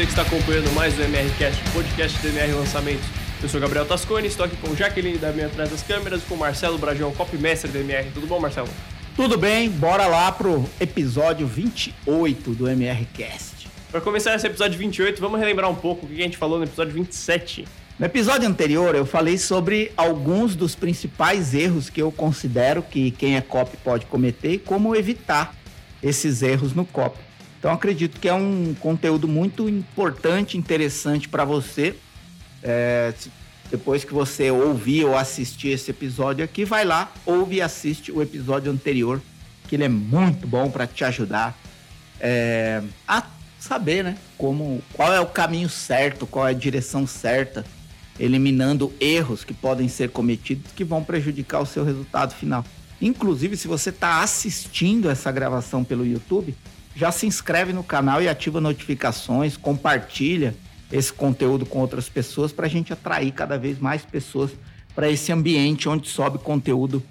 [0.00, 3.04] Você que está acompanhando mais o MRCast, podcast do MR Lançamentos.
[3.42, 6.78] Eu sou Gabriel Tascone, estou aqui com Jaqueline da minha atrás das câmeras, com Marcelo
[6.78, 8.10] Brajão, copymestre do MR.
[8.14, 8.66] Tudo bom, Marcelo?
[9.14, 13.68] Tudo bem, bora lá pro episódio 28 do MRCast.
[13.90, 16.64] Para começar esse episódio 28, vamos relembrar um pouco o que a gente falou no
[16.64, 17.66] episódio 27.
[17.98, 23.36] No episódio anterior, eu falei sobre alguns dos principais erros que eu considero que quem
[23.36, 25.54] é copy pode cometer e como evitar
[26.02, 27.29] esses erros no copy.
[27.60, 31.94] Então, acredito que é um conteúdo muito importante, interessante para você.
[32.62, 33.12] É,
[33.70, 38.22] depois que você ouvir ou assistir esse episódio aqui, vai lá, ouve e assiste o
[38.22, 39.20] episódio anterior,
[39.68, 41.54] que ele é muito bom para te ajudar
[42.18, 43.24] é, a
[43.58, 44.16] saber, né?
[44.38, 47.62] Como, qual é o caminho certo, qual é a direção certa,
[48.18, 52.64] eliminando erros que podem ser cometidos que vão prejudicar o seu resultado final.
[53.02, 56.54] Inclusive, se você está assistindo essa gravação pelo YouTube,
[56.94, 60.54] já se inscreve no canal e ativa notificações, compartilha
[60.90, 64.50] esse conteúdo com outras pessoas para a gente atrair cada vez mais pessoas
[64.94, 67.02] para esse ambiente onde sobe conteúdo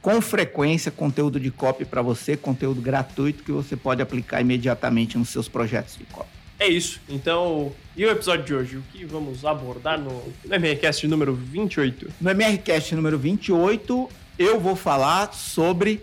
[0.00, 5.30] com frequência, conteúdo de copy para você, conteúdo gratuito que você pode aplicar imediatamente nos
[5.30, 6.28] seus projetos de copy.
[6.58, 7.00] É isso.
[7.08, 8.76] Então, e o episódio de hoje?
[8.76, 12.12] O que vamos abordar no, no MRCast número 28?
[12.20, 16.02] No MRCast número 28, eu vou falar sobre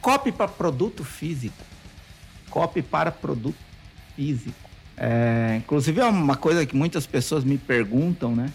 [0.00, 1.71] copy para produto físico
[2.52, 3.56] copy para produto
[4.14, 4.70] físico.
[4.96, 8.52] É, inclusive é uma coisa que muitas pessoas me perguntam, né?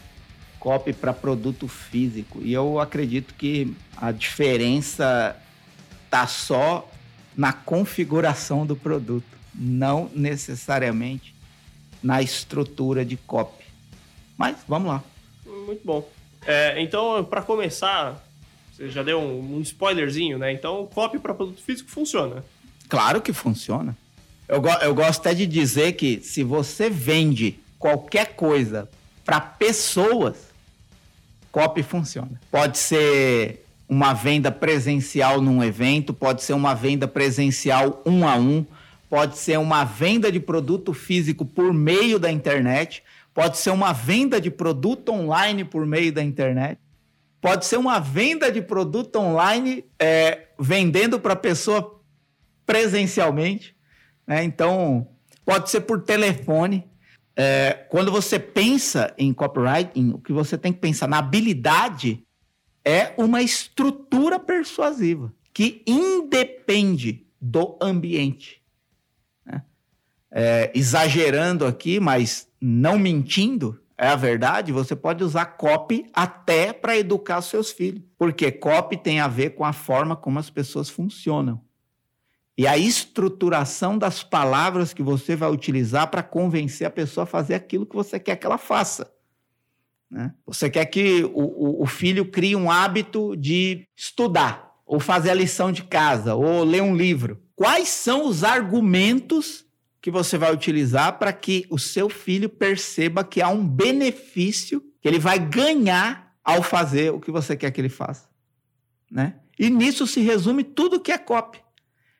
[0.59, 2.39] Copy para produto físico.
[2.43, 5.35] E eu acredito que a diferença
[6.11, 6.87] tá só
[7.35, 11.33] na configuração do produto, não necessariamente
[12.01, 13.65] na estrutura de copy.
[14.37, 15.03] Mas vamos lá.
[15.65, 16.07] Muito bom.
[16.45, 18.23] É, então, para começar,
[18.71, 20.51] você já deu um, um spoilerzinho, né?
[20.51, 22.43] Então, copy para produto físico funciona.
[22.89, 23.95] Claro que funciona.
[24.47, 28.89] Eu, go eu gosto até de dizer que se você vende qualquer coisa
[29.25, 30.35] para pessoas,
[31.51, 32.39] copy funciona.
[32.49, 38.65] Pode ser uma venda presencial num evento, pode ser uma venda presencial um a um,
[39.09, 44.41] pode ser uma venda de produto físico por meio da internet, pode ser uma venda
[44.41, 46.79] de produto online por meio da internet,
[47.41, 51.96] pode ser uma venda de produto online é, vendendo para pessoa
[52.67, 53.75] presencialmente.
[54.27, 54.43] Né?
[54.43, 55.07] Então,
[55.43, 56.85] pode ser por telefone.
[57.35, 62.23] É, quando você pensa em copywriting, o que você tem que pensar na habilidade
[62.83, 68.61] é uma estrutura persuasiva que independe do ambiente.
[69.45, 69.63] Né?
[70.29, 76.97] É, exagerando aqui, mas não mentindo, é a verdade, você pode usar copy até para
[76.97, 78.03] educar seus filhos.
[78.17, 81.66] Porque copy tem a ver com a forma como as pessoas funcionam
[82.57, 87.53] e a estruturação das palavras que você vai utilizar para convencer a pessoa a fazer
[87.53, 89.13] aquilo que você quer que ela faça.
[90.09, 90.33] Né?
[90.45, 95.35] Você quer que o, o, o filho crie um hábito de estudar, ou fazer a
[95.35, 97.39] lição de casa, ou ler um livro.
[97.55, 99.65] Quais são os argumentos
[100.01, 105.07] que você vai utilizar para que o seu filho perceba que há um benefício que
[105.07, 108.27] ele vai ganhar ao fazer o que você quer que ele faça?
[109.11, 109.35] Né?
[109.59, 111.66] E nisso se resume tudo que é copy.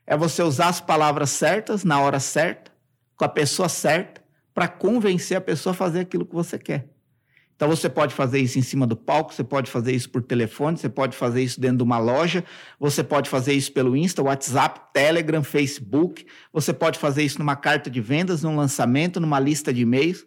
[0.07, 2.71] É você usar as palavras certas, na hora certa,
[3.17, 4.23] com a pessoa certa,
[4.53, 6.87] para convencer a pessoa a fazer aquilo que você quer.
[7.57, 10.77] Então você pode fazer isso em cima do palco, você pode fazer isso por telefone,
[10.77, 12.45] você pode fazer isso dentro de uma loja,
[12.79, 17.89] você pode fazer isso pelo Insta, WhatsApp, Telegram, Facebook, você pode fazer isso numa carta
[17.89, 20.25] de vendas, num lançamento, numa lista de e-mails.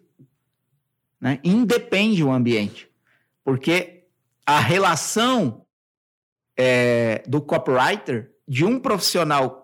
[1.21, 1.39] Né?
[1.41, 2.89] Independe o ambiente.
[3.45, 4.03] Porque
[4.45, 5.65] a relação
[6.57, 9.60] é, do copywriter de um profissional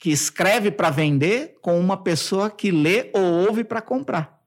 [0.00, 4.42] que escreve para vender com uma pessoa que lê ou ouve para comprar.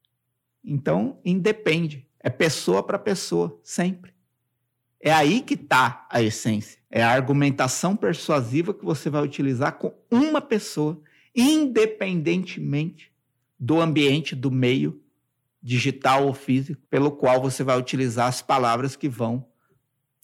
[0.65, 2.09] Então, independe.
[2.19, 4.13] É pessoa para pessoa, sempre.
[4.99, 6.79] É aí que está a essência.
[6.89, 10.99] É a argumentação persuasiva que você vai utilizar com uma pessoa,
[11.35, 13.11] independentemente
[13.59, 15.03] do ambiente, do meio
[15.61, 19.45] digital ou físico, pelo qual você vai utilizar as palavras que vão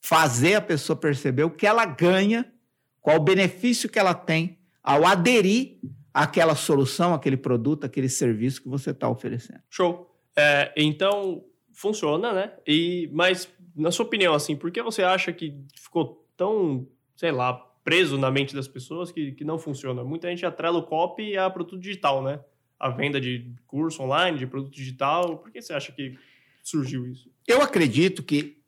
[0.01, 2.51] fazer a pessoa perceber o que ela ganha,
[2.99, 5.77] qual o benefício que ela tem ao aderir
[6.13, 9.61] àquela solução, aquele produto, aquele serviço que você está oferecendo.
[9.69, 10.09] Show.
[10.35, 11.43] É, então,
[11.73, 12.53] funciona, né?
[12.67, 17.53] E, mas, na sua opinião, assim, por que você acha que ficou tão, sei lá,
[17.83, 20.03] preso na mente das pessoas que, que não funciona?
[20.03, 22.39] Muita gente atrela o copy a produto digital, né?
[22.79, 25.37] A venda de curso online, de produto digital.
[25.37, 26.17] Por que você acha que
[26.63, 27.29] surgiu isso?
[27.47, 28.61] Eu acredito que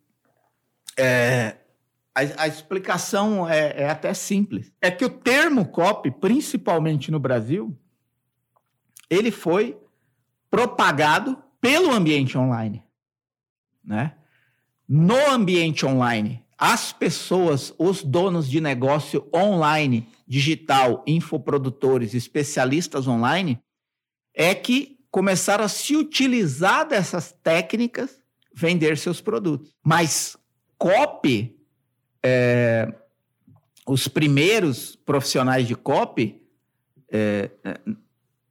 [0.97, 1.57] é,
[2.15, 4.71] a, a explicação é, é, até simples.
[4.81, 7.77] É que o termo copy, principalmente no Brasil,
[9.09, 9.77] ele foi
[10.49, 12.83] propagado pelo ambiente online,
[13.83, 14.15] né?
[14.87, 23.59] No ambiente online, as pessoas, os donos de negócio online, digital, infoprodutores, especialistas online,
[24.33, 28.21] é que começaram a se utilizar dessas técnicas,
[28.53, 29.73] vender seus produtos.
[29.83, 30.37] Mas
[30.77, 31.60] copy,
[32.23, 32.93] é,
[33.87, 36.41] os primeiros profissionais de copy
[37.11, 37.79] é, é,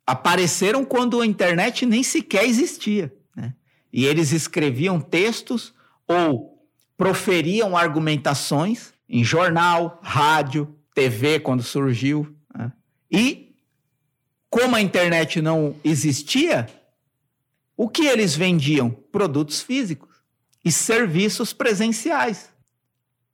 [0.07, 3.15] apareceram quando a internet nem sequer existia.
[3.35, 3.55] Né?
[3.93, 5.73] E eles escreviam textos
[6.07, 12.35] ou proferiam argumentações em jornal, rádio, TV, quando surgiu.
[12.55, 12.73] Né?
[13.11, 13.55] E,
[14.51, 16.69] como a internet não existia,
[17.77, 18.91] o que eles vendiam?
[18.91, 20.17] Produtos físicos
[20.65, 22.50] e serviços presenciais.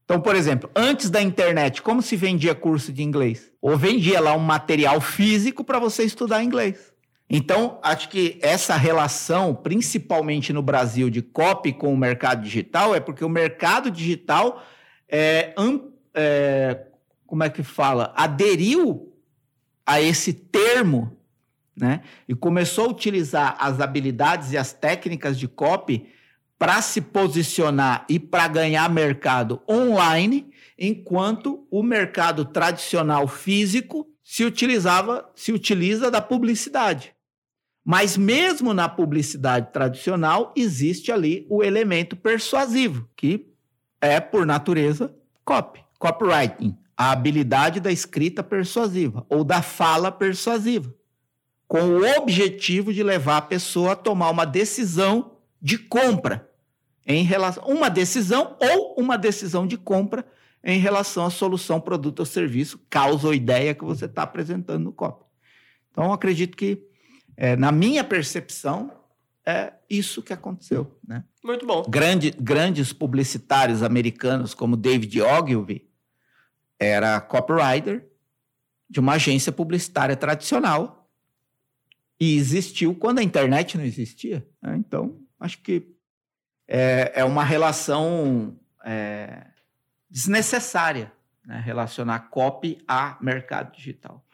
[0.07, 3.53] Então, por exemplo, antes da internet, como se vendia curso de inglês?
[3.61, 6.95] Ou vendia lá um material físico para você estudar inglês.
[7.29, 13.01] Então, acho que essa relação, principalmente no Brasil, de copy com o mercado digital, é
[13.01, 14.63] porque o mercado digital
[15.09, 15.53] é,
[16.15, 16.87] é,
[17.27, 18.13] como é que fala?
[18.17, 19.13] Aderiu
[19.85, 21.19] a esse termo,
[21.77, 22.03] né?
[22.29, 26.07] E começou a utilizar as habilidades e as técnicas de copy
[26.59, 35.31] para se posicionar e para ganhar mercado online, enquanto o mercado tradicional físico se utilizava,
[35.35, 37.15] se utiliza da publicidade.
[37.85, 43.47] Mas mesmo na publicidade tradicional existe ali o elemento persuasivo, que
[44.01, 45.15] é por natureza
[45.45, 50.93] copy, copywriting, a habilidade da escrita persuasiva ou da fala persuasiva,
[51.69, 56.46] com o objetivo de levar a pessoa a tomar uma decisão de compra
[57.07, 60.27] em relação uma decisão ou uma decisão de compra
[60.65, 64.93] em relação à solução, produto ou serviço, causa ou ideia que você está apresentando no
[64.93, 65.25] copy.
[65.93, 66.83] Então, acredito que,
[67.37, 68.93] é, na minha percepção,
[69.47, 70.99] é isso que aconteceu.
[71.07, 71.23] Né?
[71.45, 71.85] Muito bom.
[71.89, 75.89] Grande, grandes publicitários americanos, como David Ogilvy,
[76.81, 78.05] era copywriter
[78.91, 81.09] de uma agência publicitária tradicional
[82.19, 84.47] e existiu quando a internet não existia.
[84.61, 84.77] Né?
[84.77, 85.96] Então, acho que
[86.69, 89.47] é, é uma relação é,
[90.11, 91.13] desnecessária,
[91.45, 91.63] né?
[91.65, 94.25] relacionar copy a mercado digital.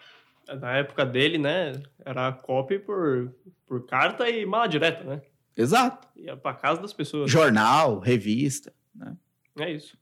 [0.61, 1.73] Na época dele, né,
[2.05, 3.35] era copy por,
[3.67, 5.23] por carta e mala direta, né?
[5.57, 6.09] Exato.
[6.17, 7.31] Ia para casa das pessoas.
[7.31, 9.17] Jornal, revista, né?
[9.59, 9.97] É isso.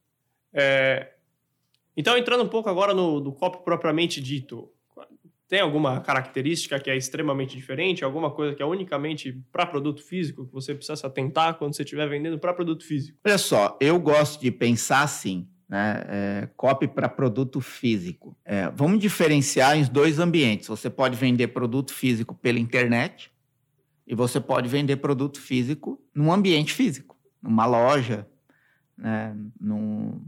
[0.52, 1.12] É...
[1.96, 4.72] Então, entrando um pouco agora no, copy propriamente dito,
[5.50, 8.04] tem alguma característica que é extremamente diferente?
[8.04, 11.82] Alguma coisa que é unicamente para produto físico que você precisa se atentar quando você
[11.82, 13.18] estiver vendendo para produto físico?
[13.26, 16.04] Olha só, eu gosto de pensar assim, né?
[16.08, 18.36] É, copy para produto físico.
[18.44, 20.68] É, vamos diferenciar em dois ambientes.
[20.68, 23.32] Você pode vender produto físico pela internet
[24.06, 28.24] e você pode vender produto físico num ambiente físico, numa loja,
[28.96, 29.36] né?
[29.60, 30.24] num,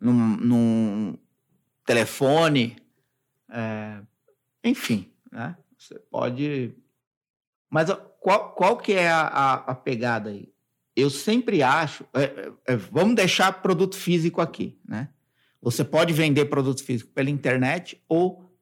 [0.00, 1.18] num, num
[1.86, 2.76] telefone.
[3.48, 4.00] É,
[4.64, 5.56] enfim, né?
[5.78, 6.74] Você pode.
[7.70, 7.88] Mas
[8.20, 10.52] qual, qual que é a, a, a pegada aí?
[10.96, 12.04] Eu sempre acho.
[12.12, 15.08] É, é, é, vamos deixar produto físico aqui, né?
[15.62, 18.52] Você pode vender produto físico pela internet ou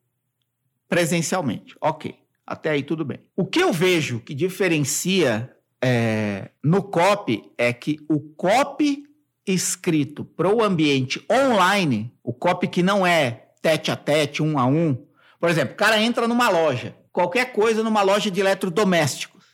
[0.88, 1.76] presencialmente.
[1.80, 2.14] Ok,
[2.46, 3.20] até aí tudo bem.
[3.34, 9.04] O que eu vejo que diferencia é, no copy é que o copy
[9.46, 14.66] escrito para o ambiente online, o copy que não é tete a tete, um a
[14.66, 15.05] um,
[15.46, 19.44] por exemplo, o cara entra numa loja, qualquer coisa numa loja de eletrodomésticos.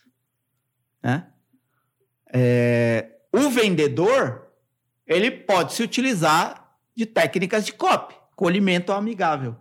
[1.03, 1.27] Né?
[2.33, 4.47] É, o vendedor,
[5.05, 9.55] ele pode se utilizar de técnicas de copy, colhimento amigável,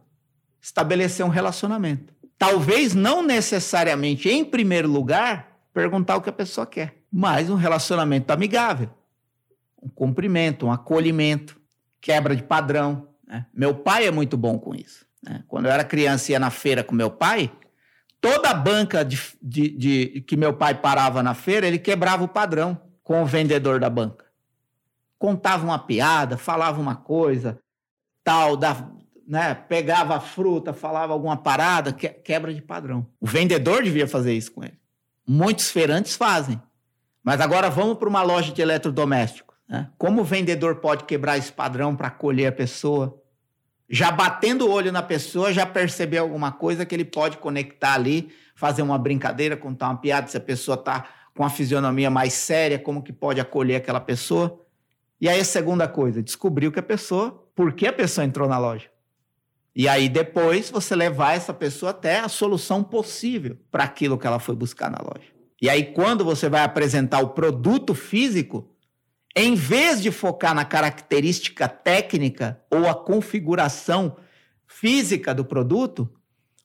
[0.59, 2.15] estabelecer um relacionamento.
[2.39, 8.33] Talvez não necessariamente, em primeiro lugar, perguntar o que a pessoa quer, mas um relacionamento
[8.33, 8.89] amigável,
[9.83, 11.61] um cumprimento, um acolhimento,
[12.01, 13.07] quebra de padrão.
[13.27, 13.45] Né?
[13.53, 15.12] Meu pai é muito bom com isso.
[15.23, 15.45] Né?
[15.47, 17.53] Quando eu era criança e ia na feira com meu pai,
[18.21, 22.29] toda a banca de, de, de, que meu pai parava na feira, ele quebrava o
[22.29, 24.25] padrão com o vendedor da banca.
[25.19, 27.61] Contava uma piada, falava uma coisa,
[28.25, 28.91] tal, da,
[29.27, 33.07] né, pegava a fruta, falava alguma parada, que, quebra de padrão.
[33.21, 34.79] O vendedor devia fazer isso com ele.
[35.27, 36.61] Muitos feirantes fazem.
[37.23, 39.57] Mas agora vamos para uma loja de eletrodomésticos.
[39.69, 39.89] Né?
[39.97, 43.22] Como o vendedor pode quebrar esse padrão para acolher a pessoa?
[43.95, 48.33] Já batendo o olho na pessoa, já percebeu alguma coisa que ele pode conectar ali,
[48.55, 51.05] fazer uma brincadeira, contar uma piada, se a pessoa está
[51.37, 54.59] com a fisionomia mais séria, como que pode acolher aquela pessoa.
[55.21, 58.59] E aí a segunda coisa, descobriu que a pessoa, por que a pessoa entrou na
[58.59, 58.89] loja.
[59.77, 64.39] E aí depois você levar essa pessoa até a solução possível para aquilo que ela
[64.39, 65.31] foi buscar na loja.
[65.61, 68.72] E aí, quando você vai apresentar o produto físico,
[69.35, 74.17] em vez de focar na característica técnica ou a configuração
[74.67, 76.09] física do produto,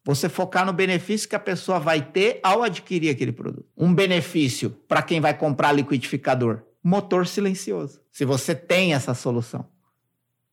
[0.03, 3.67] você focar no benefício que a pessoa vai ter ao adquirir aquele produto.
[3.75, 8.01] Um benefício para quem vai comprar liquidificador: motor silencioso.
[8.11, 9.67] Se você tem essa solução.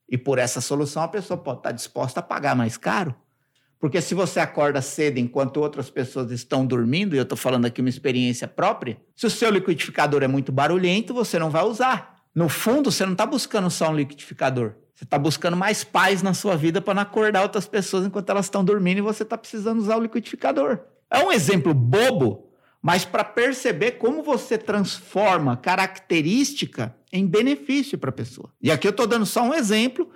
[0.07, 3.15] E por essa solução a pessoa pode estar disposta a pagar mais caro.
[3.85, 7.81] Porque se você acorda cedo enquanto outras pessoas estão dormindo, e eu estou falando aqui
[7.81, 12.15] uma experiência própria, se o seu liquidificador é muito barulhento, você não vai usar.
[12.33, 14.73] No fundo, você não está buscando só um liquidificador.
[14.95, 18.47] Você está buscando mais paz na sua vida para não acordar outras pessoas enquanto elas
[18.47, 20.79] estão dormindo e você está precisando usar o liquidificador.
[21.07, 22.49] É um exemplo bobo,
[22.81, 28.51] mas para perceber como você transforma característica em benefício para a pessoa.
[28.59, 30.09] E aqui eu estou dando só um exemplo: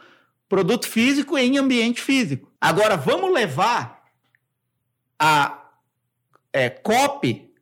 [0.49, 2.51] produto físico em ambiente físico.
[2.59, 4.03] Agora, vamos levar
[5.17, 5.69] a
[6.51, 7.53] é, copy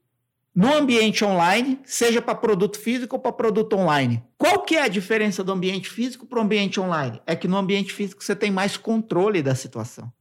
[0.55, 4.23] no ambiente online, seja para produto físico ou para produto online.
[4.37, 7.21] Qual que é a diferença do ambiente físico para o ambiente online?
[7.27, 10.11] É que no ambiente físico você tem mais controle da situação.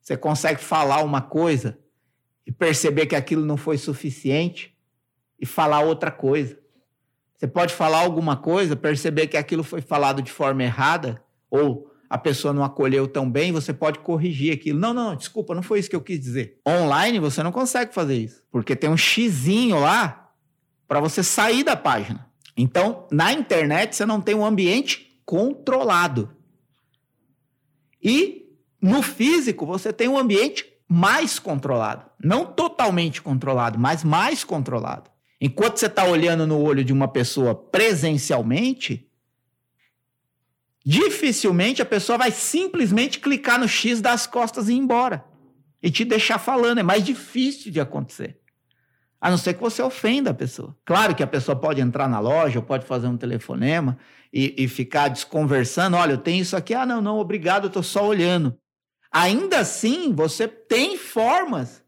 [0.00, 1.78] Você consegue falar uma coisa
[2.46, 4.74] e perceber que aquilo não foi suficiente
[5.38, 6.58] e falar outra coisa.
[7.36, 11.22] Você pode falar alguma coisa, perceber que aquilo foi falado de forma errada
[11.52, 14.78] ou a pessoa não acolheu tão bem, você pode corrigir aquilo.
[14.78, 16.58] Não, não, desculpa, não foi isso que eu quis dizer.
[16.66, 20.30] Online você não consegue fazer isso, porque tem um xizinho lá
[20.88, 22.26] para você sair da página.
[22.56, 26.30] Então, na internet você não tem um ambiente controlado.
[28.02, 28.46] E
[28.80, 35.10] no físico você tem um ambiente mais controlado, não totalmente controlado, mas mais controlado.
[35.40, 39.11] Enquanto você está olhando no olho de uma pessoa presencialmente,
[40.84, 45.24] dificilmente a pessoa vai simplesmente clicar no X das costas e ir embora.
[45.82, 46.78] E te deixar falando.
[46.78, 48.38] É mais difícil de acontecer.
[49.20, 50.76] A não ser que você ofenda a pessoa.
[50.84, 53.96] Claro que a pessoa pode entrar na loja, pode fazer um telefonema
[54.32, 55.96] e, e ficar desconversando.
[55.96, 56.74] Olha, eu tenho isso aqui.
[56.74, 58.58] Ah, não, não, obrigado, eu estou só olhando.
[59.12, 61.84] Ainda assim, você tem formas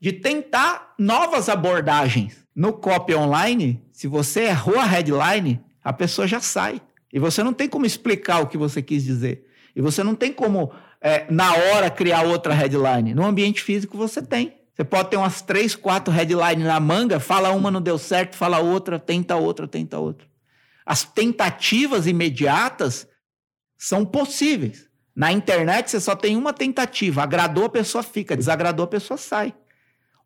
[0.00, 2.44] de tentar novas abordagens.
[2.54, 6.82] No copy online, se você errou a headline, a pessoa já sai.
[7.12, 9.46] E você não tem como explicar o que você quis dizer.
[9.74, 13.14] E você não tem como, é, na hora, criar outra headline.
[13.14, 14.56] No ambiente físico, você tem.
[14.74, 18.58] Você pode ter umas três, quatro headlines na manga, fala uma, não deu certo, fala
[18.58, 20.26] outra, tenta outra, tenta outra.
[20.84, 23.08] As tentativas imediatas
[23.78, 24.86] são possíveis.
[25.14, 27.22] Na internet, você só tem uma tentativa.
[27.22, 28.36] Agradou, a pessoa fica.
[28.36, 29.54] Desagradou, a pessoa sai.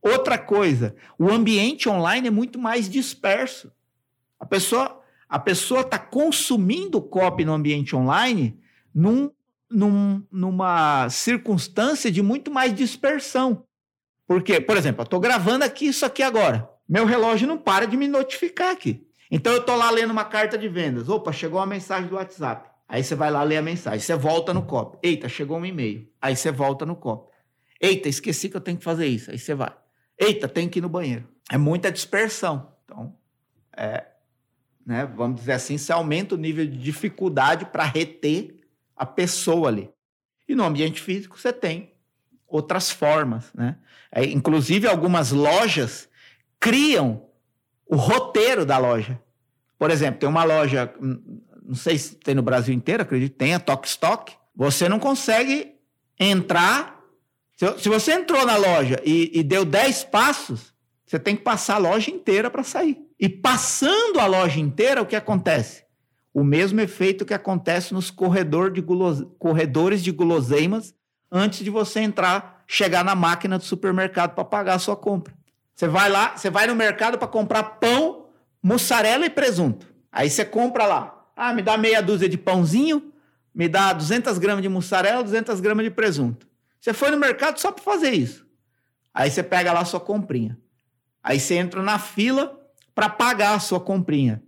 [0.03, 3.71] Outra coisa, o ambiente online é muito mais disperso.
[4.39, 5.00] A pessoa
[5.31, 8.59] a pessoa está consumindo copy no ambiente online
[8.93, 9.31] num,
[9.71, 13.65] num, numa circunstância de muito mais dispersão.
[14.27, 16.69] Porque, por exemplo, eu estou gravando aqui isso aqui agora.
[16.89, 19.07] Meu relógio não para de me notificar aqui.
[19.31, 21.09] Então eu estou lá lendo uma carta de vendas.
[21.09, 22.69] Opa, chegou uma mensagem do WhatsApp.
[22.89, 24.01] Aí você vai lá ler a mensagem.
[24.01, 24.99] Você volta no copy.
[25.01, 26.09] Eita, chegou um e-mail.
[26.21, 27.31] Aí você volta no copy.
[27.81, 29.31] Eita, esqueci que eu tenho que fazer isso.
[29.31, 29.73] Aí você vai.
[30.19, 31.29] Eita, tem que ir no banheiro.
[31.49, 32.73] É muita dispersão.
[32.85, 33.15] Então,
[33.77, 34.05] é,
[34.87, 38.61] né, vamos dizer assim, você aumenta o nível de dificuldade para reter
[38.97, 39.91] a pessoa ali.
[40.49, 41.93] E no ambiente físico você tem
[42.47, 43.53] outras formas.
[43.55, 43.77] Né?
[44.11, 46.09] É, inclusive, algumas lojas
[46.59, 47.27] criam
[47.87, 49.21] o roteiro da loja.
[49.79, 53.39] Por exemplo, tem uma loja, hum, não sei se tem no Brasil inteiro, acredito que
[53.39, 54.33] tem, a Tok Stock.
[54.55, 55.75] Você não consegue
[56.19, 57.01] entrar.
[57.57, 60.75] Se, se você entrou na loja e, e deu 10 passos,
[61.07, 63.10] você tem que passar a loja inteira para sair.
[63.21, 65.85] E passando a loja inteira, o que acontece?
[66.33, 68.83] O mesmo efeito que acontece nos corredor de
[69.39, 70.95] corredores de guloseimas
[71.31, 75.35] antes de você entrar, chegar na máquina do supermercado para pagar a sua compra.
[75.75, 78.31] Você vai lá, você vai no mercado para comprar pão,
[78.63, 79.87] mussarela e presunto.
[80.11, 81.27] Aí você compra lá.
[81.37, 83.13] Ah, me dá meia dúzia de pãozinho,
[83.55, 86.49] me dá 200 gramas de mussarela, 200 gramas de presunto.
[86.81, 88.47] Você foi no mercado só para fazer isso.
[89.13, 90.59] Aí você pega lá a sua comprinha.
[91.23, 92.60] Aí você entra na fila
[92.95, 94.43] para pagar a sua comprinha.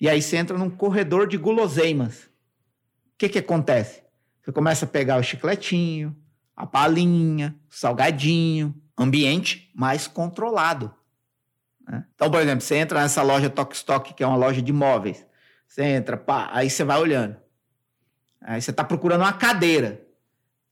[0.00, 2.24] E aí você entra num corredor de guloseimas.
[2.24, 4.02] O que, que acontece?
[4.42, 6.16] Você começa a pegar o chicletinho,
[6.56, 10.94] a balinha, o salgadinho, ambiente mais controlado.
[11.86, 12.04] Né?
[12.14, 15.26] Então, por exemplo, você entra nessa loja Tok Stock, que é uma loja de móveis.
[15.68, 17.36] Você entra, pá, aí você vai olhando.
[18.40, 20.02] Aí você está procurando uma cadeira.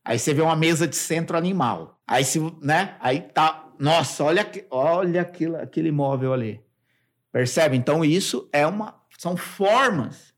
[0.04, 2.00] Aí você vê uma mesa de centro animal.
[2.06, 2.96] Aí, se, né?
[3.00, 3.66] aí tá.
[3.78, 6.60] Nossa, olha, olha aquilo, aquele móvel ali.
[7.38, 7.76] Percebe?
[7.76, 10.34] Então, isso é uma, são formas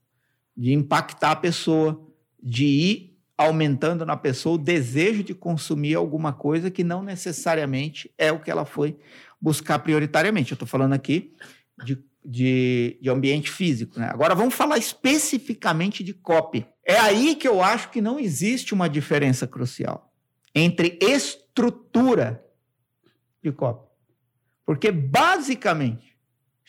[0.55, 1.99] de impactar a pessoa,
[2.43, 8.31] de ir aumentando na pessoa o desejo de consumir alguma coisa que não necessariamente é
[8.31, 8.99] o que ela foi
[9.41, 10.53] buscar prioritariamente.
[10.53, 11.35] Eu estou falando aqui
[11.83, 13.99] de, de, de, ambiente físico.
[13.99, 14.07] Né?
[14.13, 16.67] Agora vamos falar especificamente de copy.
[16.85, 20.13] É aí que eu acho que não existe uma diferença crucial
[20.55, 22.45] entre estrutura
[23.43, 23.89] de copy.
[24.67, 26.10] Porque, basicamente,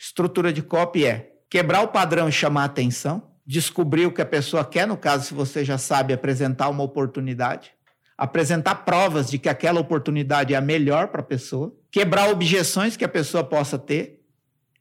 [0.02, 4.26] estrutura de copy é quebrar o padrão e chamar a atenção, descobrir o que a
[4.26, 7.70] pessoa quer, no caso, se você já sabe apresentar uma oportunidade,
[8.18, 13.04] apresentar provas de que aquela oportunidade é a melhor para a pessoa, quebrar objeções que
[13.04, 14.24] a pessoa possa ter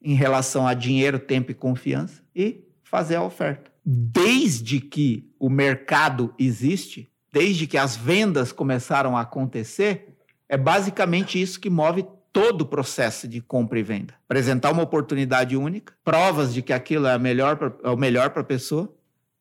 [0.01, 3.69] em relação a dinheiro, tempo e confiança e fazer a oferta.
[3.85, 10.15] Desde que o mercado existe, desde que as vendas começaram a acontecer,
[10.49, 14.13] é basicamente isso que move todo o processo de compra e venda.
[14.25, 18.41] Apresentar uma oportunidade única, provas de que aquilo é, melhor pra, é o melhor para
[18.41, 18.93] a pessoa,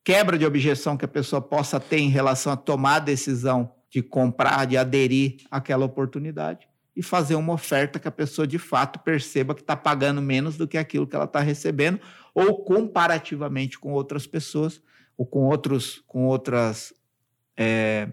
[0.02, 4.02] quebra de objeção que a pessoa possa ter em relação a tomar a decisão de
[4.02, 9.54] comprar, de aderir àquela oportunidade e fazer uma oferta que a pessoa de fato perceba
[9.54, 12.00] que está pagando menos do que aquilo que ela está recebendo
[12.35, 14.82] ou comparativamente com outras pessoas
[15.16, 16.92] ou com outros com outras
[17.56, 18.09] é,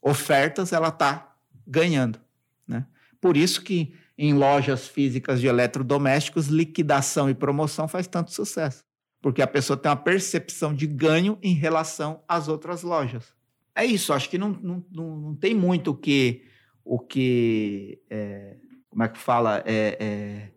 [0.00, 1.34] ofertas ela está
[1.66, 2.20] ganhando,
[2.66, 2.86] né?
[3.20, 8.84] Por isso que em lojas físicas de eletrodomésticos, liquidação e promoção faz tanto sucesso.
[9.20, 13.32] Porque a pessoa tem uma percepção de ganho em relação às outras lojas.
[13.74, 16.44] É isso, acho que não, não, não, não tem muito o que.
[16.86, 18.56] O que é,
[18.90, 19.62] como é que fala?
[19.64, 20.50] É, é,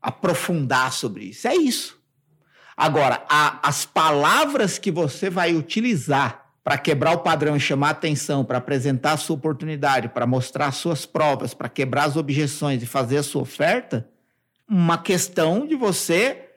[0.00, 1.48] aprofundar sobre isso.
[1.48, 1.98] É isso.
[2.76, 8.42] Agora, a, as palavras que você vai utilizar para quebrar o padrão e chamar atenção,
[8.42, 13.18] para apresentar a sua oportunidade, para mostrar suas provas, para quebrar as objeções e fazer
[13.18, 14.08] a sua oferta,
[14.66, 16.48] uma questão de você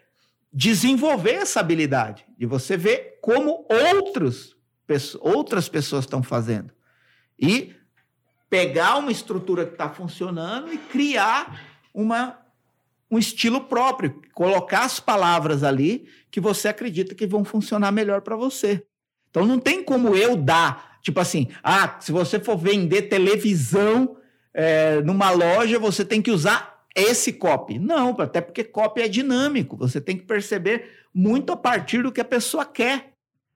[0.51, 4.55] desenvolver essa habilidade, de você ver como outros,
[5.19, 6.71] outras pessoas estão fazendo.
[7.37, 7.75] E
[8.49, 11.61] pegar uma estrutura que está funcionando e criar
[11.93, 12.39] uma,
[13.11, 18.37] um estilo próprio, colocar as palavras ali que você acredita que vão funcionar melhor para
[18.37, 18.87] você.
[19.29, 24.17] Então não tem como eu dar, tipo assim, ah, se você for vender televisão
[24.53, 27.77] é, numa loja, você tem que usar esse copy.
[27.77, 29.77] Não, até porque copy é dinâmico.
[29.77, 33.11] Você tem que perceber muito a partir do que a pessoa quer.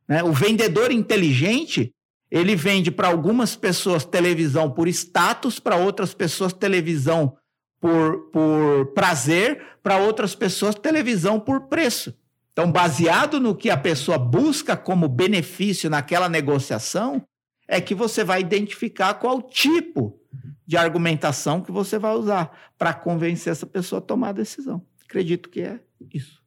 [0.08, 0.24] Né?
[0.24, 1.92] O vendedor inteligente,
[2.30, 7.36] ele vende para algumas pessoas televisão por status, para outras pessoas televisão
[7.80, 12.16] por, por prazer, para outras pessoas televisão por preço.
[12.52, 17.26] Então, baseado no que a pessoa busca como benefício naquela negociação,
[17.68, 20.20] é que você vai identificar qual tipo
[20.68, 24.86] de argumentação que você vai usar para convencer essa pessoa a tomar a decisão.
[25.06, 25.80] Acredito que é
[26.14, 26.42] isso.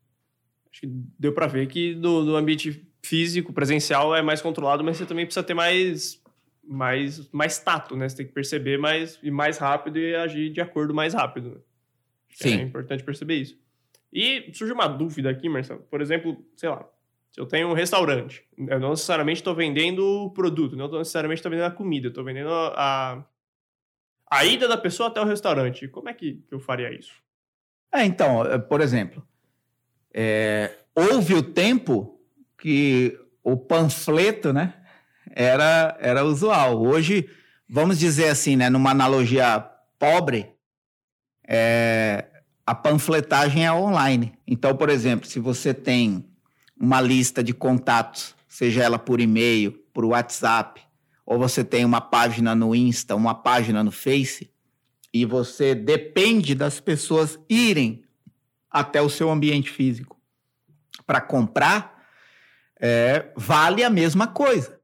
[0.71, 0.87] Acho que
[1.19, 5.25] deu para ver que no, no, ambiente físico, presencial, é mais controlado, mas você também
[5.25, 6.23] precisa ter mais,
[6.67, 8.09] mais, mais tato, né?
[8.09, 11.62] Você tem que perceber mais, e mais rápido e agir de acordo mais rápido.
[12.35, 12.59] Sim.
[12.59, 13.59] É importante perceber isso.
[14.14, 15.81] E surge uma dúvida aqui, Marcelo.
[15.90, 16.88] Por exemplo, sei lá,
[17.33, 21.50] se eu tenho um restaurante, eu não necessariamente estou vendendo o produto, não necessariamente estou
[21.50, 23.27] vendendo a comida, estou vendendo a,
[24.31, 25.88] a ida da pessoa até o restaurante.
[25.88, 27.12] Como é que eu faria isso?
[27.92, 29.27] É, então, é, por exemplo,
[30.12, 32.20] é, houve o tempo
[32.57, 34.74] que o panfleto, né,
[35.33, 36.81] era, era usual.
[36.81, 37.29] Hoje,
[37.68, 39.59] vamos dizer assim, né, numa analogia
[39.98, 40.55] pobre,
[41.48, 42.27] é,
[42.66, 44.33] a panfletagem é online.
[44.46, 46.24] Então, por exemplo, se você tem
[46.79, 50.81] uma lista de contatos, seja ela por e-mail, por WhatsApp,
[51.27, 54.50] ou você tem uma página no Insta, uma página no Face,
[55.12, 58.05] e você depende das pessoas irem
[58.70, 60.18] até o seu ambiente físico
[61.07, 62.03] para comprar,
[62.81, 64.81] é, vale a mesma coisa.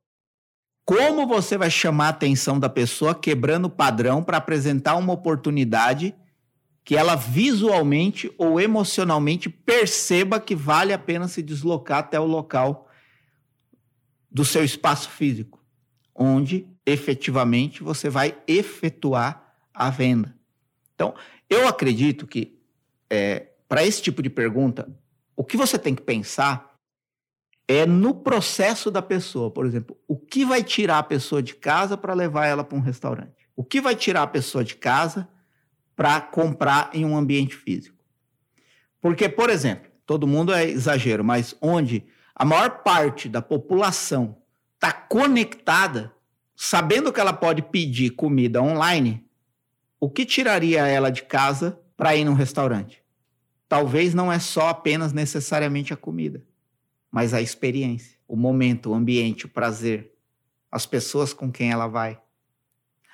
[0.84, 6.14] Como você vai chamar a atenção da pessoa quebrando o padrão para apresentar uma oportunidade
[6.90, 12.90] que ela visualmente ou emocionalmente perceba que vale a pena se deslocar até o local
[14.28, 15.64] do seu espaço físico,
[16.12, 20.36] onde efetivamente você vai efetuar a venda.
[20.92, 21.14] Então,
[21.48, 22.60] eu acredito que
[23.08, 24.92] é, para esse tipo de pergunta,
[25.36, 26.74] o que você tem que pensar
[27.68, 29.48] é no processo da pessoa.
[29.48, 32.82] Por exemplo, o que vai tirar a pessoa de casa para levar ela para um
[32.82, 33.48] restaurante?
[33.54, 35.28] O que vai tirar a pessoa de casa
[36.00, 38.02] para comprar em um ambiente físico.
[39.02, 44.38] Porque, por exemplo, todo mundo é exagero, mas onde a maior parte da população
[44.76, 46.10] está conectada,
[46.56, 49.28] sabendo que ela pode pedir comida online,
[50.00, 53.04] o que tiraria ela de casa para ir num restaurante?
[53.68, 56.42] Talvez não é só apenas necessariamente a comida,
[57.10, 60.14] mas a experiência, o momento, o ambiente, o prazer,
[60.72, 62.18] as pessoas com quem ela vai.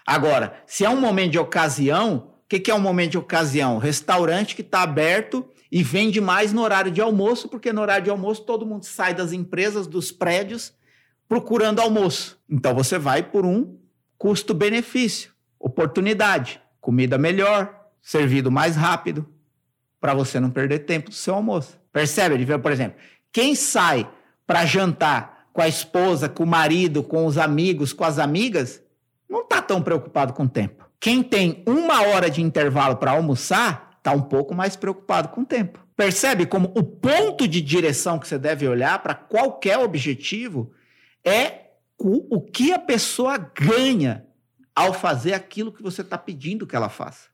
[0.06, 3.78] Agora, se é um momento de ocasião, que, que é um momento de ocasião?
[3.78, 8.10] Restaurante que está aberto e vende mais no horário de almoço, porque no horário de
[8.10, 10.72] almoço todo mundo sai das empresas, dos prédios,
[11.28, 12.38] procurando almoço.
[12.48, 13.76] Então você vai por um
[14.16, 19.28] custo-benefício, oportunidade, comida melhor, servido mais rápido,
[20.00, 21.80] para você não perder tempo do seu almoço.
[21.92, 22.46] Percebe?
[22.58, 22.96] Por exemplo,
[23.32, 24.08] quem sai
[24.46, 28.82] para jantar com a esposa, com o marido, com os amigos, com as amigas,
[29.28, 30.85] não está tão preocupado com o tempo.
[31.00, 35.46] Quem tem uma hora de intervalo para almoçar, está um pouco mais preocupado com o
[35.46, 35.84] tempo.
[35.96, 40.72] Percebe como o ponto de direção que você deve olhar para qualquer objetivo
[41.24, 41.66] é
[41.98, 44.26] o, o que a pessoa ganha
[44.74, 47.28] ao fazer aquilo que você está pedindo que ela faça.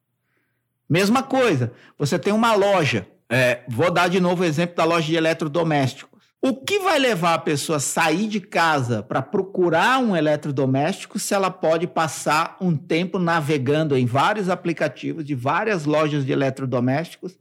[0.88, 3.08] Mesma coisa, você tem uma loja.
[3.28, 6.11] É, vou dar de novo o exemplo da loja de eletrodomésticos.
[6.44, 11.32] O que vai levar a pessoa a sair de casa para procurar um eletrodoméstico se
[11.32, 17.38] ela pode passar um tempo navegando em vários aplicativos de várias lojas de eletrodomésticos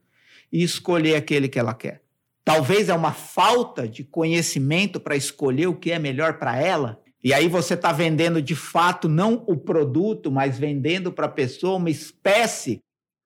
[0.53, 2.03] e escolher aquele que ela quer?
[2.45, 7.01] Talvez é uma falta de conhecimento para escolher o que é melhor para ela.
[7.23, 11.77] E aí você está vendendo de fato não o produto, mas vendendo para a pessoa
[11.77, 12.79] uma espécie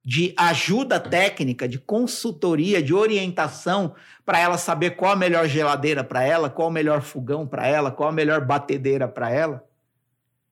[0.06, 6.24] de ajuda técnica, de consultoria, de orientação para ela saber qual a melhor geladeira para
[6.24, 9.68] ela, qual o melhor fogão para ela, qual a melhor batedeira para ela.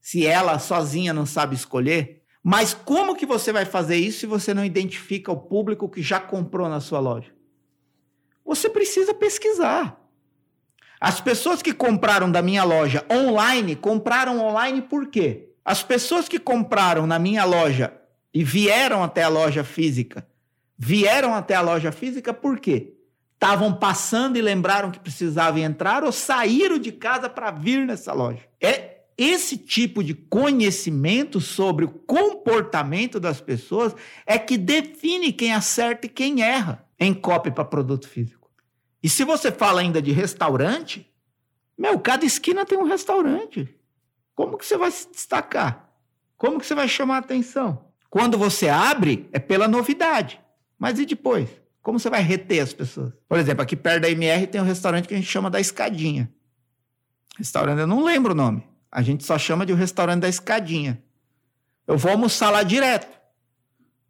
[0.01, 4.55] Se ela sozinha não sabe escolher, mas como que você vai fazer isso se você
[4.55, 7.31] não identifica o público que já comprou na sua loja?
[8.43, 10.01] Você precisa pesquisar.
[10.99, 15.49] As pessoas que compraram da minha loja online, compraram online por quê?
[15.63, 17.93] As pessoas que compraram na minha loja
[18.33, 20.27] e vieram até a loja física.
[20.77, 22.93] Vieram até a loja física por quê?
[23.33, 28.41] Estavam passando e lembraram que precisavam entrar ou saíram de casa para vir nessa loja.
[28.59, 36.07] É esse tipo de conhecimento sobre o comportamento das pessoas é que define quem acerta
[36.07, 38.49] e quem erra em copy para produto físico.
[39.03, 41.11] E se você fala ainda de restaurante,
[41.77, 43.77] meu, cada esquina tem um restaurante.
[44.33, 45.93] Como que você vai se destacar?
[46.37, 47.92] Como que você vai chamar a atenção?
[48.13, 50.39] Quando você abre, é pela novidade.
[50.77, 51.49] Mas e depois?
[51.81, 53.11] Como você vai reter as pessoas?
[53.27, 56.31] Por exemplo, aqui perto da MR tem um restaurante que a gente chama da Escadinha.
[57.39, 58.67] Restaurante, eu não lembro o nome.
[58.91, 61.01] A gente só chama de o um restaurante da Escadinha.
[61.87, 63.19] Eu vou almoçar lá direto.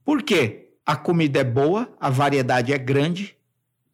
[0.04, 0.74] Por quê?
[0.86, 3.38] A comida é boa, a variedade é grande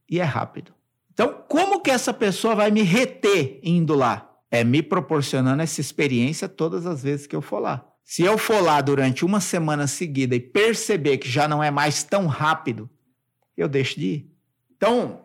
[0.09, 0.73] e é rápido.
[1.13, 4.27] Então, como que essa pessoa vai me reter indo lá?
[4.49, 7.88] É me proporcionando essa experiência todas as vezes que eu for lá.
[8.09, 12.01] Se eu for lá durante uma semana seguida e perceber que já não é mais
[12.01, 12.89] tão rápido,
[13.55, 14.31] eu deixo de ir.
[14.75, 15.21] Então,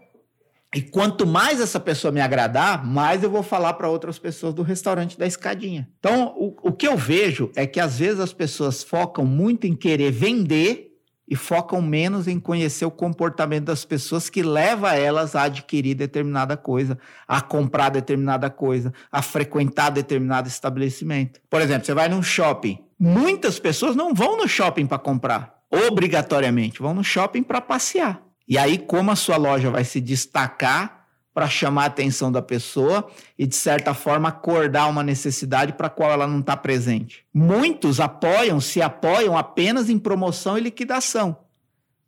[0.74, 4.60] e quanto mais essa pessoa me agradar, mais eu vou falar para outras pessoas do
[4.60, 5.88] restaurante da escadinha.
[5.98, 9.74] Então, o, o que eu vejo é que às vezes as pessoas focam muito em
[9.74, 10.93] querer vender
[11.28, 16.56] e focam menos em conhecer o comportamento das pessoas que leva elas a adquirir determinada
[16.56, 21.40] coisa, a comprar determinada coisa, a frequentar determinado estabelecimento.
[21.48, 22.78] Por exemplo, você vai num shopping.
[22.98, 28.22] Muitas pessoas não vão no shopping para comprar, obrigatoriamente, vão no shopping para passear.
[28.46, 31.03] E aí, como a sua loja vai se destacar
[31.34, 35.90] para chamar a atenção da pessoa e, de certa forma, acordar uma necessidade para a
[35.90, 37.26] qual ela não está presente.
[37.34, 41.36] Muitos apoiam, se apoiam apenas em promoção e liquidação.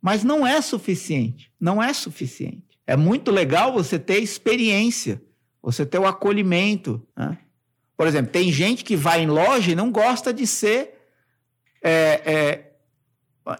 [0.01, 1.51] Mas não é suficiente.
[1.59, 2.79] Não é suficiente.
[2.87, 5.21] É muito legal você ter experiência,
[5.61, 7.05] você ter o acolhimento.
[7.13, 7.37] Né?
[7.97, 11.01] Por exemplo, tem gente que vai em loja e não gosta de ser,
[11.83, 12.71] é, é,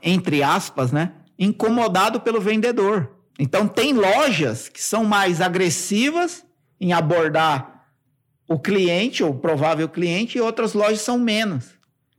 [0.02, 3.17] entre aspas, né, incomodado pelo vendedor.
[3.40, 6.46] Então, tem lojas que são mais agressivas
[6.80, 7.88] em abordar
[8.48, 11.76] o cliente, ou provável cliente, e outras lojas são menos.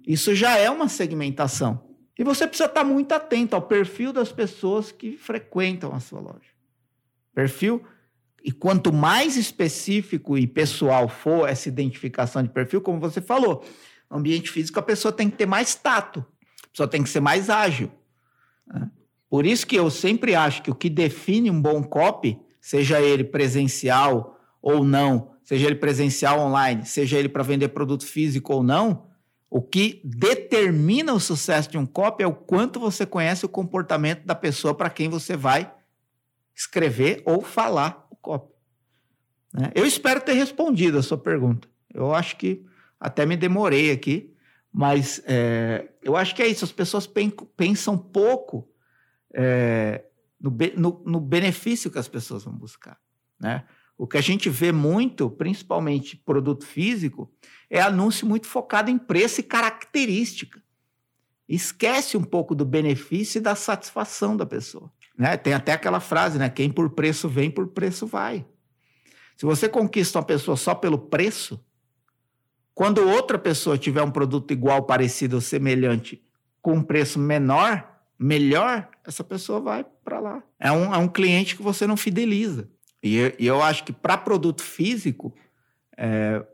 [0.07, 1.89] Isso já é uma segmentação.
[2.19, 6.51] E você precisa estar muito atento ao perfil das pessoas que frequentam a sua loja.
[7.33, 7.85] Perfil.
[8.43, 13.65] E quanto mais específico e pessoal for essa identificação de perfil, como você falou,
[14.11, 16.25] no ambiente físico a pessoa tem que ter mais tato,
[16.65, 17.91] a pessoa tem que ser mais ágil.
[18.67, 18.91] Né?
[19.29, 23.25] Por isso que eu sempre acho que o que define um bom copy, seja ele
[23.25, 29.07] presencial ou não, seja ele presencial online, seja ele para vender produto físico ou não,
[29.51, 34.25] o que determina o sucesso de um copy é o quanto você conhece o comportamento
[34.25, 35.73] da pessoa para quem você vai
[36.55, 38.53] escrever ou falar o copy.
[39.53, 39.71] Né?
[39.75, 41.69] Eu espero ter respondido a sua pergunta.
[41.93, 42.65] Eu acho que
[43.01, 44.35] até me demorei aqui,
[44.73, 46.65] mas é, eu acho que é isso.
[46.65, 47.09] As pessoas
[47.57, 48.69] pensam pouco
[49.35, 50.05] é,
[50.41, 52.99] no, no, no, benefício que as pessoas vão buscar.
[53.41, 53.65] Né?
[53.97, 57.31] O que a gente vê muito, principalmente produto físico,
[57.69, 60.63] é anúncio muito focado em preço e característica.
[61.49, 64.93] Esquece um pouco do benefício e da satisfação da pessoa.
[65.17, 65.37] Né?
[65.37, 66.49] Tem até aquela frase, né?
[66.49, 68.47] Quem por preço vem, por preço vai.
[69.37, 71.65] Se você conquista uma pessoa só pelo preço,
[72.75, 76.23] quando outra pessoa tiver um produto igual, parecido ou semelhante,
[76.63, 80.43] com um preço menor, melhor, essa pessoa vai para lá.
[80.59, 82.69] É um, é um cliente que você não fideliza.
[83.03, 85.33] E, e eu acho que para produto físico,
[85.97, 86.45] é,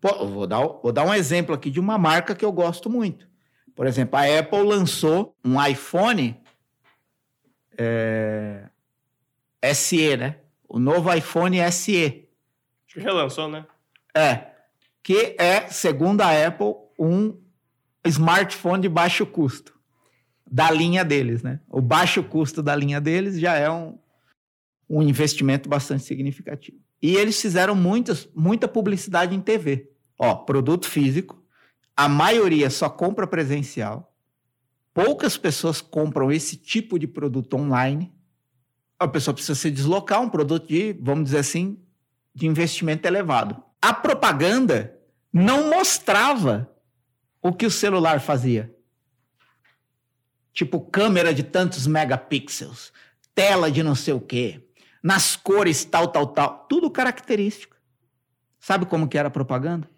[0.00, 3.28] pô, vou, dar, vou dar um exemplo aqui de uma marca que eu gosto muito.
[3.76, 6.36] Por exemplo, a Apple lançou um iPhone
[7.76, 8.68] é,
[9.72, 10.40] SE, né?
[10.68, 12.28] O novo iPhone SE.
[12.86, 13.64] Acho que relançou, né?
[14.12, 14.48] É.
[15.00, 17.40] Que é, segundo a Apple, um
[18.04, 19.77] smartphone de baixo custo.
[20.50, 21.60] Da linha deles, né?
[21.68, 23.98] O baixo custo da linha deles já é um,
[24.88, 26.78] um investimento bastante significativo.
[27.00, 29.90] E eles fizeram muitas, muita publicidade em TV.
[30.18, 31.42] Ó, produto físico,
[31.96, 34.14] a maioria só compra presencial.
[34.94, 38.12] Poucas pessoas compram esse tipo de produto online
[38.98, 41.78] a pessoa precisa se deslocar, um produto de, vamos dizer assim,
[42.34, 43.62] de investimento elevado.
[43.80, 44.98] A propaganda
[45.32, 46.68] não mostrava
[47.40, 48.74] o que o celular fazia.
[50.52, 52.92] Tipo, câmera de tantos megapixels,
[53.34, 54.60] tela de não sei o quê,
[55.02, 57.76] nas cores tal, tal, tal, tudo característico.
[58.58, 59.88] Sabe como que era a propaganda?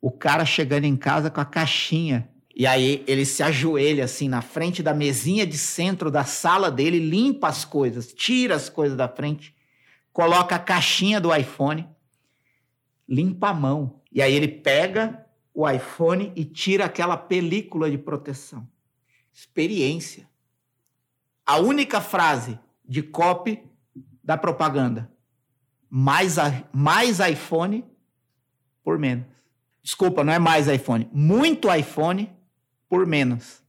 [0.00, 4.40] O cara chegando em casa com a caixinha e aí ele se ajoelha assim na
[4.40, 9.08] frente da mesinha de centro da sala dele, limpa as coisas, tira as coisas da
[9.08, 9.54] frente,
[10.12, 11.88] coloca a caixinha do iPhone,
[13.08, 14.00] limpa a mão.
[14.12, 18.68] E aí ele pega o iPhone e tira aquela película de proteção.
[19.34, 20.28] Experiência.
[21.44, 23.62] A única frase de copy
[24.22, 25.10] da propaganda.
[25.90, 26.36] Mais,
[26.72, 27.84] mais iPhone
[28.82, 29.26] por menos.
[29.82, 31.08] Desculpa, não é mais iPhone.
[31.12, 32.30] Muito iPhone
[32.88, 33.62] por menos.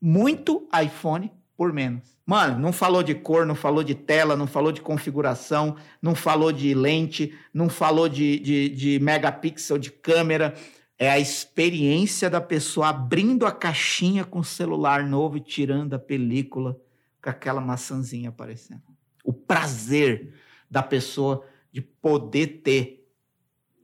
[0.00, 2.02] Muito iPhone por menos.
[2.24, 6.50] Mano, não falou de cor, não falou de tela, não falou de configuração, não falou
[6.50, 10.54] de lente, não falou de, de, de megapixel de câmera.
[11.02, 15.98] É a experiência da pessoa abrindo a caixinha com o celular novo e tirando a
[15.98, 16.80] película
[17.20, 18.82] com aquela maçãzinha aparecendo.
[19.24, 20.32] O prazer
[20.70, 23.12] da pessoa de poder ter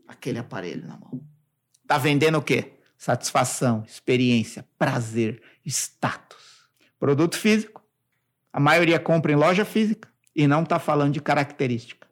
[0.07, 1.21] aquele aparelho na mão.
[1.89, 2.79] Tá vendendo o quê?
[2.99, 6.69] satisfação, experiência, prazer, status.
[6.99, 7.83] Produto físico,
[8.53, 12.07] a maioria compra em loja física e não está falando de característica.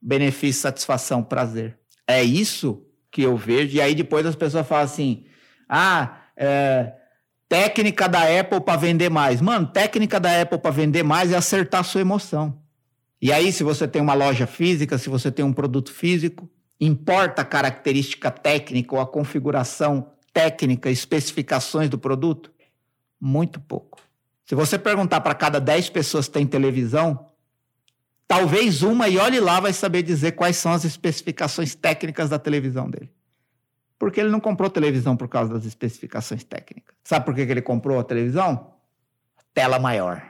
[0.00, 1.76] Benefício, satisfação, prazer.
[2.06, 3.76] É isso que eu vejo.
[3.76, 5.24] E aí depois as pessoas falam assim:
[5.68, 6.92] ah, é,
[7.48, 9.40] técnica da Apple para vender mais.
[9.40, 12.60] Mano, técnica da Apple para vender mais é acertar a sua emoção.
[13.20, 16.48] E aí, se você tem uma loja física, se você tem um produto físico,
[16.80, 22.52] Importa a característica técnica ou a configuração técnica, especificações do produto?
[23.20, 23.98] Muito pouco.
[24.44, 27.30] Se você perguntar para cada 10 pessoas que têm televisão,
[28.28, 32.88] talvez uma, e olhe lá, vai saber dizer quais são as especificações técnicas da televisão
[32.88, 33.10] dele.
[33.98, 36.94] Porque ele não comprou televisão por causa das especificações técnicas.
[37.02, 38.74] Sabe por que ele comprou a televisão?
[39.36, 40.22] A tela maior,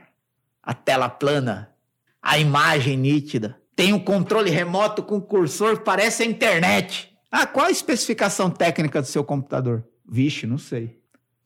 [0.62, 1.74] a tela plana,
[2.22, 7.14] a imagem nítida, tem um controle remoto com cursor, parece a internet.
[7.30, 9.87] Ah, qual a especificação técnica do seu computador?
[10.08, 10.98] Vixe, não sei.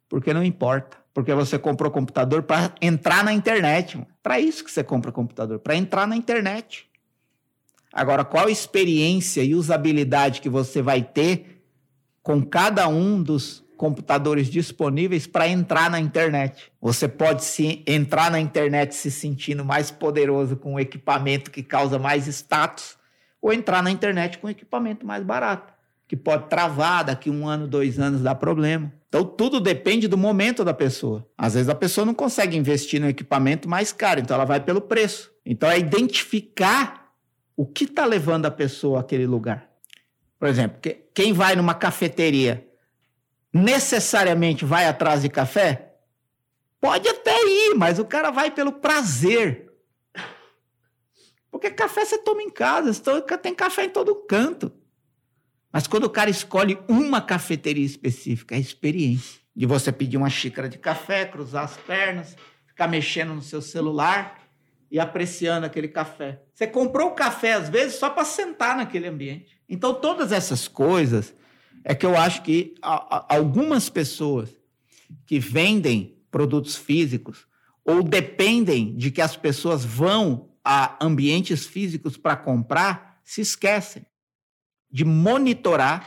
[0.08, 1.01] Porque não importa.
[1.14, 4.00] Porque você comprou computador para entrar na internet.
[4.22, 6.88] Para isso que você compra computador, para entrar na internet.
[7.92, 11.64] Agora, qual experiência e usabilidade que você vai ter
[12.22, 16.70] com cada um dos computadores disponíveis para entrar na internet.
[16.80, 21.98] Você pode se entrar na internet se sentindo mais poderoso com um equipamento que causa
[21.98, 22.96] mais status,
[23.40, 25.74] ou entrar na internet com um equipamento mais barato,
[26.06, 28.92] que pode travar daqui um ano, dois anos, dar problema.
[29.12, 31.28] Então tudo depende do momento da pessoa.
[31.36, 34.80] Às vezes a pessoa não consegue investir no equipamento mais caro, então ela vai pelo
[34.80, 35.30] preço.
[35.44, 37.12] Então é identificar
[37.54, 39.68] o que está levando a pessoa àquele lugar.
[40.38, 40.80] Por exemplo,
[41.12, 42.66] quem vai numa cafeteria
[43.52, 45.92] necessariamente vai atrás de café?
[46.80, 49.70] Pode até ir, mas o cara vai pelo prazer.
[51.50, 52.90] Porque café você toma em casa,
[53.42, 54.72] tem café em todo canto.
[55.72, 59.40] Mas quando o cara escolhe uma cafeteria específica, é experiência.
[59.54, 64.40] De você pedir uma xícara de café, cruzar as pernas, ficar mexendo no seu celular
[64.90, 66.42] e apreciando aquele café.
[66.54, 69.60] Você comprou o café, às vezes, só para sentar naquele ambiente.
[69.68, 71.34] Então, todas essas coisas
[71.84, 74.50] é que eu acho que algumas pessoas
[75.26, 77.46] que vendem produtos físicos
[77.84, 84.06] ou dependem de que as pessoas vão a ambientes físicos para comprar, se esquecem
[84.92, 86.06] de monitorar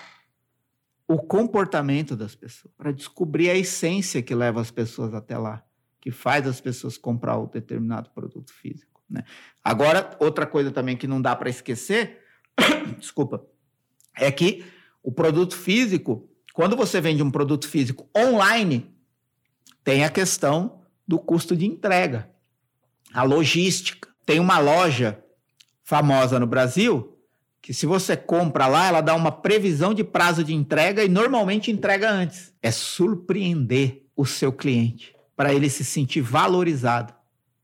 [1.08, 5.64] o comportamento das pessoas, para descobrir a essência que leva as pessoas até lá,
[6.00, 9.02] que faz as pessoas comprar um determinado produto físico.
[9.10, 9.24] Né?
[9.64, 12.20] Agora, outra coisa também que não dá para esquecer,
[12.98, 13.44] desculpa,
[14.16, 14.64] é que
[15.04, 18.96] o produto físico, quando você vende um produto físico online,
[19.84, 22.32] tem a questão do custo de entrega,
[23.14, 24.10] a logística.
[24.26, 25.24] Tem uma loja
[25.84, 27.15] famosa no Brasil
[27.66, 31.72] que se você compra lá, ela dá uma previsão de prazo de entrega e normalmente
[31.72, 32.54] entrega antes.
[32.62, 37.12] É surpreender o seu cliente para ele se sentir valorizado.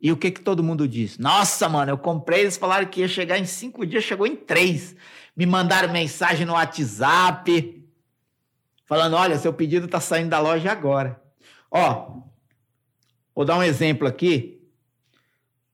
[0.01, 1.19] E o que que todo mundo diz?
[1.19, 4.95] Nossa, mano, eu comprei, eles falaram que ia chegar em cinco dias, chegou em três.
[5.37, 7.85] Me mandaram mensagem no WhatsApp
[8.87, 11.21] falando, olha, seu pedido está saindo da loja agora.
[11.69, 12.23] Ó,
[13.35, 14.61] vou dar um exemplo aqui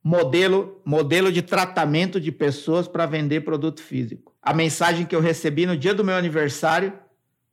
[0.07, 4.33] modelo, modelo de tratamento de pessoas para vender produto físico.
[4.41, 6.93] A mensagem que eu recebi no dia do meu aniversário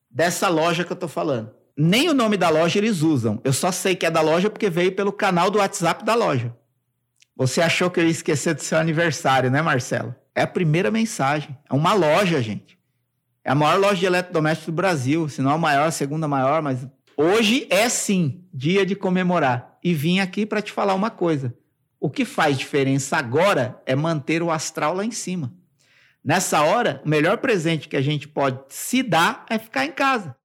[0.09, 1.51] dessa loja que eu estou falando.
[1.77, 3.41] Nem o nome da loja eles usam.
[3.43, 6.55] Eu só sei que é da loja porque veio pelo canal do WhatsApp da loja.
[7.35, 10.15] Você achou que eu ia esquecer do seu aniversário, né, Marcelo?
[10.33, 11.59] É a primeira mensagem.
[11.69, 12.79] É uma loja, gente.
[13.43, 15.29] É a maior loja de eletrodomésticos do Brasil.
[15.29, 16.87] Se não a maior, a segunda maior, mas
[17.17, 19.77] hoje é sim dia de comemorar.
[19.83, 21.53] E vim aqui para te falar uma coisa.
[22.05, 25.55] O que faz diferença agora é manter o astral lá em cima.
[26.23, 30.37] Nessa hora, o melhor presente que a gente pode se dar é ficar em casa.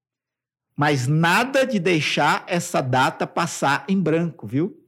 [0.73, 4.81] Mas nada de deixar essa data passar em branco, viu?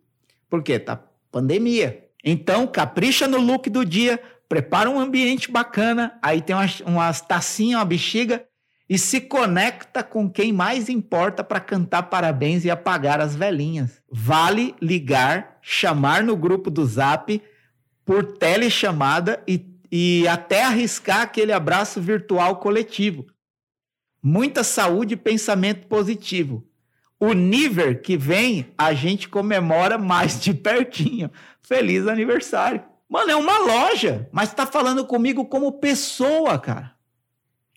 [0.50, 0.96] Porque tá
[1.30, 2.08] pandemia.
[2.24, 7.82] Então, capricha no look do dia, prepara um ambiente bacana, aí tem umas, umas tacinhas,
[7.82, 8.46] uma bexiga
[8.90, 14.02] e se conecta com quem mais importa para cantar parabéns e apagar as velhinhas.
[14.10, 17.42] Vale ligar, chamar no grupo do Zap
[18.06, 23.26] por telechamada e, e até arriscar aquele abraço virtual coletivo.
[24.22, 26.68] Muita saúde e pensamento positivo.
[27.20, 31.32] O nível que vem, a gente comemora mais de pertinho.
[31.62, 32.84] Feliz aniversário.
[33.08, 36.96] Mano, é uma loja, mas tá falando comigo como pessoa, cara.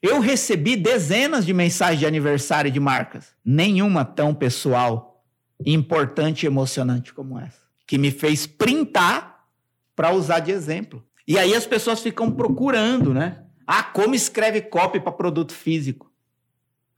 [0.01, 5.25] Eu recebi dezenas de mensagens de aniversário de marcas, nenhuma tão pessoal,
[5.65, 9.47] importante e emocionante como essa, que me fez printar
[9.95, 11.05] para usar de exemplo.
[11.27, 13.45] E aí as pessoas ficam procurando, né?
[13.67, 16.13] Ah, como escreve copy para produto físico?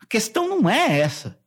[0.01, 1.39] A questão não é essa.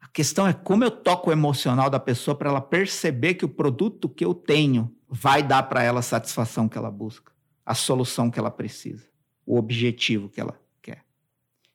[0.00, 3.48] A questão é como eu toco o emocional da pessoa para ela perceber que o
[3.48, 7.32] produto que eu tenho vai dar para ela a satisfação que ela busca,
[7.64, 9.10] a solução que ela precisa
[9.50, 11.04] o objetivo que ela quer.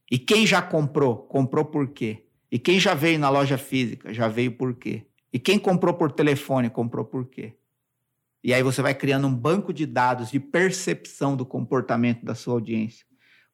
[0.09, 2.25] E quem já comprou, comprou por quê?
[2.49, 5.05] E quem já veio na loja física, já veio por quê?
[5.35, 7.55] E quem comprou por telefone, comprou por quê?
[8.41, 12.53] E aí você vai criando um banco de dados de percepção do comportamento da sua
[12.53, 13.05] audiência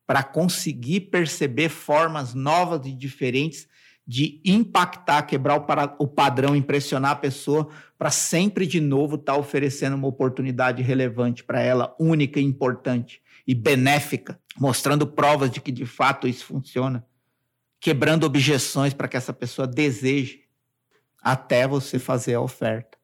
[0.05, 3.67] para conseguir perceber formas novas e diferentes
[4.05, 7.67] de impactar, quebrar o, para, o padrão, impressionar a pessoa
[7.97, 13.23] para sempre de novo estar tá oferecendo uma oportunidade relevante para ela, única e importante
[13.47, 17.03] e benéfica, mostrando provas de que de fato isso funciona,
[17.79, 20.41] quebrando objeções para que essa pessoa deseje
[21.21, 22.97] até você fazer a oferta,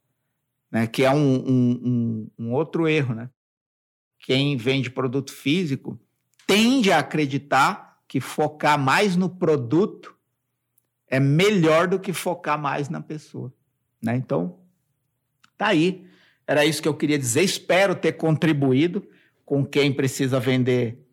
[0.72, 0.88] né?
[0.88, 3.30] Que é um, um, um, um outro erro, né?
[4.20, 6.00] Quem vende produto físico
[6.48, 10.16] tende a acreditar que focar mais no produto
[11.08, 13.54] é melhor do que focar mais na pessoa,
[14.02, 14.16] né?
[14.16, 14.60] Então,
[15.58, 16.08] tá aí.
[16.46, 17.44] Era isso que eu queria dizer.
[17.44, 19.08] Espero ter contribuído
[19.46, 21.08] com quem precisa vender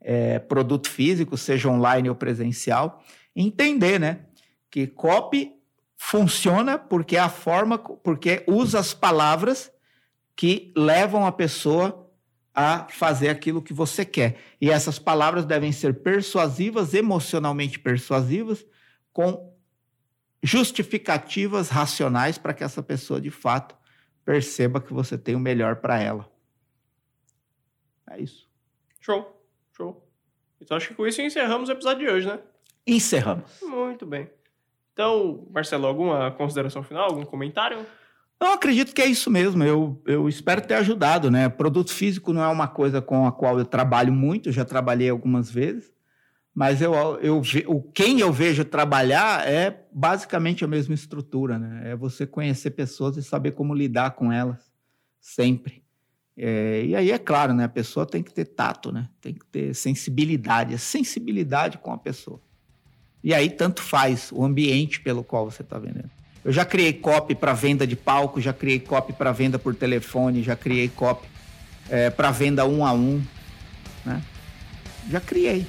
[0.00, 4.20] é, produto físico, seja online ou presencial, entender, né,
[4.70, 5.59] que copy
[6.02, 9.70] funciona porque é a forma, porque usa as palavras
[10.34, 12.10] que levam a pessoa
[12.54, 14.38] a fazer aquilo que você quer.
[14.58, 18.64] E essas palavras devem ser persuasivas, emocionalmente persuasivas,
[19.12, 19.54] com
[20.42, 23.76] justificativas racionais para que essa pessoa de fato
[24.24, 26.32] perceba que você tem o melhor para ela.
[28.08, 28.48] É isso.
[29.00, 29.46] Show,
[29.76, 30.08] show.
[30.58, 32.40] Então acho que com isso encerramos o episódio de hoje, né?
[32.86, 33.60] Encerramos.
[33.60, 34.39] Muito bem.
[35.00, 37.86] Então, Marcelo, alguma consideração final, algum comentário?
[38.38, 39.64] Eu acredito que é isso mesmo.
[39.64, 41.48] Eu, eu espero ter ajudado, né?
[41.48, 45.50] Produto físico não é uma coisa com a qual eu trabalho muito, já trabalhei algumas
[45.50, 45.90] vezes,
[46.54, 46.92] mas eu,
[47.22, 51.92] eu, o quem eu vejo trabalhar é basicamente a mesma estrutura, né?
[51.92, 54.70] É você conhecer pessoas e saber como lidar com elas
[55.18, 55.82] sempre.
[56.36, 57.64] É, e aí, é claro, né?
[57.64, 59.08] A pessoa tem que ter tato, né?
[59.18, 62.38] Tem que ter sensibilidade, sensibilidade com a pessoa.
[63.22, 66.10] E aí, tanto faz o ambiente pelo qual você está vendendo.
[66.44, 70.42] Eu já criei copy para venda de palco, já criei copy para venda por telefone,
[70.42, 71.28] já criei copy
[71.90, 73.22] é, para venda um a um,
[74.04, 74.22] né?
[75.10, 75.66] Já criei.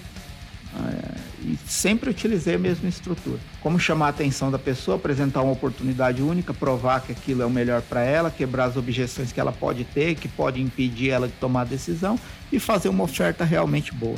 [0.74, 3.40] É, e sempre utilizei a mesma estrutura.
[3.60, 7.50] Como chamar a atenção da pessoa, apresentar uma oportunidade única, provar que aquilo é o
[7.50, 11.34] melhor para ela, quebrar as objeções que ela pode ter, que pode impedir ela de
[11.34, 12.18] tomar decisão
[12.52, 14.18] e fazer uma oferta realmente boa.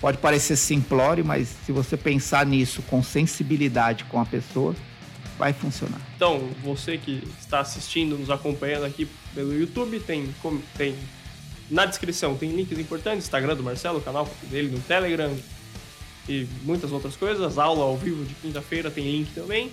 [0.00, 4.74] Pode parecer simplório, mas se você pensar nisso com sensibilidade com a pessoa,
[5.38, 6.00] vai funcionar.
[6.16, 10.34] Então, você que está assistindo, nos acompanhando aqui pelo YouTube, tem,
[10.76, 10.94] tem
[11.70, 15.32] na descrição tem links importantes, Instagram do Marcelo, o canal dele no Telegram
[16.28, 17.58] e muitas outras coisas.
[17.58, 19.70] Aula ao vivo de quinta-feira tem link também.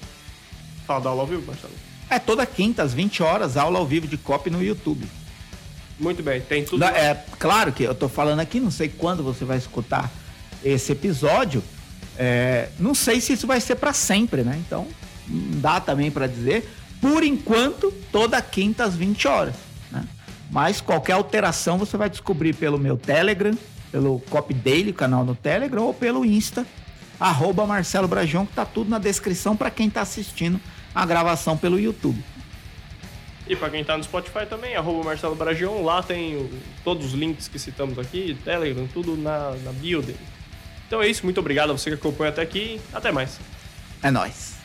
[0.85, 1.73] Fala da aula ao vivo, Marcelo.
[2.09, 5.05] É toda quinta, às 20 horas, aula ao vivo de copy no YouTube.
[5.99, 6.83] Muito bem, tem tudo.
[6.83, 10.11] É claro que eu tô falando aqui, não sei quando você vai escutar
[10.63, 11.63] esse episódio.
[12.17, 14.61] É, não sei se isso vai ser para sempre, né?
[14.65, 14.87] Então,
[15.27, 16.69] não dá também para dizer.
[17.01, 19.55] Por enquanto, toda quinta às 20 horas.
[19.91, 20.03] Né?
[20.51, 23.55] Mas qualquer alteração você vai descobrir pelo meu Telegram,
[23.91, 26.65] pelo Copy Daily, canal no Telegram, ou pelo Insta,
[27.19, 30.59] arroba Marcelo Brajon, que tá tudo na descrição para quem tá assistindo
[30.93, 32.23] a gravação pelo YouTube.
[33.49, 36.49] E para quem tá no Spotify também, arroba Marcelo Brajon, lá tem o,
[36.83, 40.17] todos os links que citamos aqui, Telegram, tudo na, na dele.
[40.87, 43.39] Então é isso, muito obrigado a você que acompanha até aqui, até mais.
[44.03, 44.56] É nóis.